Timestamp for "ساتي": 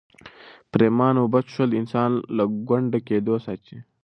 3.45-3.77